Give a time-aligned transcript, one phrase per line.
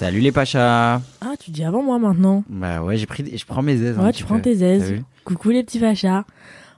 [0.00, 2.42] Salut les Pachas Ah, tu dis avant moi maintenant.
[2.48, 3.98] Bah ouais, j'ai pris, je prends mes aises.
[3.98, 4.40] un Ouais, tu prends peu.
[4.40, 4.94] tes aises.
[5.26, 6.24] Coucou les petits fachas.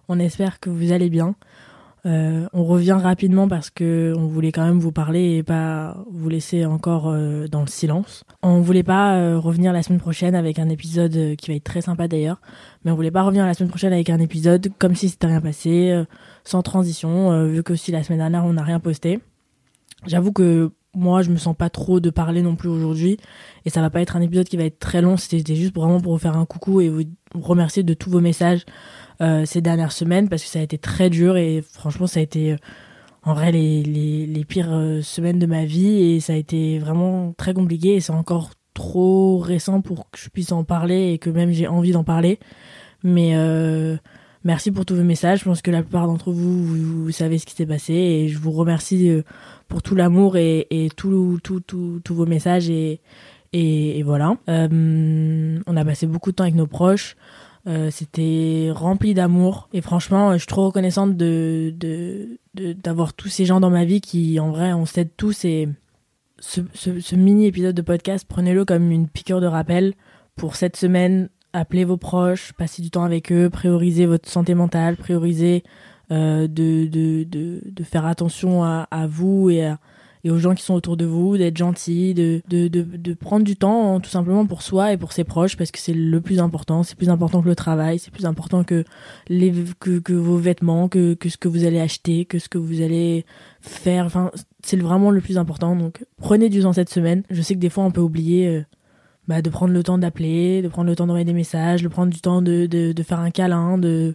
[0.09, 1.37] On espère que vous allez bien.
[2.05, 6.29] Euh, on revient rapidement parce que on voulait quand même vous parler et pas vous
[6.29, 8.25] laisser encore euh, dans le silence.
[8.43, 11.81] On voulait pas euh, revenir la semaine prochaine avec un épisode qui va être très
[11.81, 12.41] sympa d'ailleurs,
[12.85, 15.41] mais on voulait pas revenir la semaine prochaine avec un épisode comme si c'était rien
[15.41, 16.03] passé,
[16.43, 19.21] sans transition, vu que aussi la semaine dernière on n'a rien posté.
[20.07, 23.17] J'avoue que moi je me sens pas trop de parler non plus aujourd'hui
[23.65, 25.17] et ça va pas être un épisode qui va être très long.
[25.17, 27.05] C'était juste vraiment pour vous faire un coucou et vous
[27.41, 28.65] remercier de tous vos messages
[29.21, 32.23] euh, ces dernières semaines parce que ça a été très dur et franchement ça a
[32.23, 32.57] été euh,
[33.23, 36.79] en vrai les, les, les pires euh, semaines de ma vie et ça a été
[36.79, 41.19] vraiment très compliqué et c'est encore trop récent pour que je puisse en parler et
[41.19, 42.39] que même j'ai envie d'en parler.
[43.03, 43.97] Mais euh,
[44.45, 45.41] merci pour tous vos messages.
[45.41, 46.65] Je pense que la plupart d'entre vous,
[47.05, 49.23] vous, savez ce qui s'est passé et je vous remercie euh,
[49.69, 53.01] pour tout l'amour et, et tout, tout, tous vos messages et,
[53.53, 54.37] et, voilà.
[54.49, 57.17] Euh, on a passé beaucoup de temps avec nos proches.
[57.69, 63.29] Euh, c'était rempli d'amour et franchement je suis trop reconnaissante de de de- d'avoir tous
[63.29, 65.69] ces gens dans ma vie qui en vrai on s'aide tous et
[66.41, 69.95] ce, ce, ce mini épisode de podcast prenez-le comme une piqûre de rappel
[70.35, 74.97] pour cette semaine appelez vos proches passez du temps avec eux priorisez votre santé mentale
[74.97, 75.65] priorisez
[76.11, 79.79] euh, de, de, de, de faire attention à, à vous et à,
[80.25, 83.97] et aux gens qui sont autour de vous, d'être gentil, de, de, prendre du temps
[83.97, 86.83] hein, tout simplement pour soi et pour ses proches parce que c'est le plus important.
[86.83, 88.85] C'est plus important que le travail, c'est plus important que,
[89.29, 92.59] les, que, que vos vêtements, que, que ce que vous allez acheter, que ce que
[92.59, 93.25] vous allez
[93.61, 94.07] faire.
[94.07, 94.31] Enfin,
[94.63, 95.75] c'est vraiment le plus important.
[95.75, 97.25] Donc prenez du temps cette semaine.
[97.31, 98.65] Je sais que des fois on peut oublier euh,
[99.29, 102.13] bah, de prendre le temps d'appeler, de prendre le temps d'envoyer des messages, de prendre
[102.13, 104.15] du temps de, de, de faire un câlin, de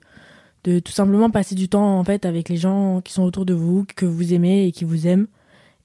[0.64, 3.54] de tout simplement passer du temps en fait avec les gens qui sont autour de
[3.54, 5.28] vous, que vous aimez et qui vous aiment.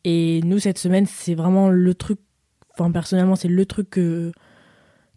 [0.05, 2.19] Et nous cette semaine, c'est vraiment le truc
[2.75, 4.33] enfin personnellement, c'est le truc que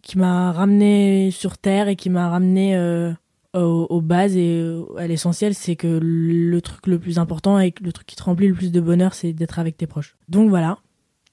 [0.02, 3.12] qui m'a ramené sur terre et qui m'a ramené euh,
[3.54, 4.64] aux, aux bases et
[4.98, 8.46] à l'essentiel, c'est que le truc le plus important et le truc qui te remplit
[8.46, 10.16] le plus de bonheur, c'est d'être avec tes proches.
[10.28, 10.78] Donc voilà,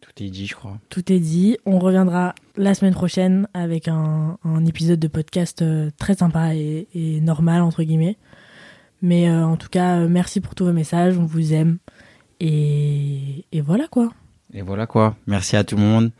[0.04, 0.78] Tout est dit, je crois.
[0.90, 1.58] tout est dit.
[1.66, 6.88] On reviendra la semaine prochaine avec un, un épisode de podcast euh, très sympa et,
[6.94, 8.18] et normal, entre guillemets.
[9.02, 11.78] Mais euh, en tout cas, euh, merci pour tous vos messages, on vous aime.
[12.40, 14.12] Et, et voilà quoi.
[14.54, 15.16] Et voilà quoi.
[15.28, 16.12] Merci à tout le monde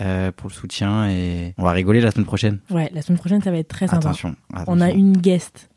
[0.00, 2.60] euh, pour le soutien et on va rigoler la semaine prochaine.
[2.70, 4.08] Ouais, la semaine prochaine, ça va être très sympa.
[4.08, 4.96] Attention, On a attention.
[4.98, 5.68] une guest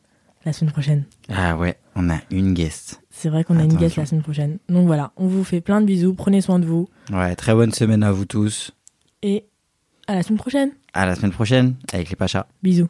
[0.45, 1.03] la semaine prochaine.
[1.29, 3.01] Ah ouais, on a une guest.
[3.19, 4.59] C'est vrai qu'on a une guest la semaine prochaine.
[4.69, 6.87] Donc voilà, on vous fait plein de bisous, prenez soin de vous.
[7.11, 8.69] Ouais, très bonne semaine à vous tous.
[9.23, 9.47] Et
[10.05, 10.69] à la semaine prochaine.
[10.93, 12.45] À la semaine prochaine avec les Pachas.
[12.61, 12.89] Bisous.